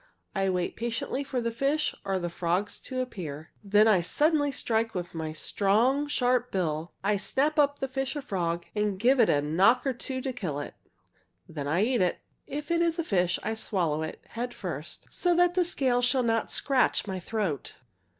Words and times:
I 0.33 0.49
wait 0.49 0.75
patiently 0.75 1.23
for 1.23 1.41
the 1.41 1.51
fish 1.51 1.93
or 2.03 2.17
the 2.17 2.27
frogs 2.31 2.79
to 2.79 3.01
appear. 3.01 3.51
"Then 3.63 3.87
I 3.87 4.01
strike 4.01 4.31
suddenly 4.57 4.89
with 4.95 5.13
my 5.13 5.31
strong, 5.31 6.07
sharp 6.07 6.51
bill. 6.51 6.91
I 7.03 7.17
snap 7.17 7.59
up 7.59 7.77
the 7.77 7.87
fish 7.87 8.15
or 8.15 8.23
frog 8.23 8.65
and 8.75 8.97
give 8.99 9.19
it 9.19 9.29
a 9.29 9.43
knock 9.43 9.85
or 9.85 9.93
two 9.93 10.19
to 10.21 10.33
kill 10.33 10.59
it. 10.59 10.73
"Then 11.47 11.67
I 11.67 11.83
eat 11.83 12.01
it. 12.01 12.17
If 12.47 12.71
it 12.71 12.81
is 12.81 12.97
a 12.97 13.03
fish 13.03 13.37
I 13.43 13.53
swallow 13.53 14.01
it, 14.01 14.19
head 14.29 14.55
first, 14.55 15.05
so 15.11 15.35
that 15.35 15.53
the 15.53 15.63
scales 15.63 16.05
shall 16.05 16.23
not 16.23 16.51
scratch 16.51 17.05
my 17.05 17.19
throat. 17.19 17.75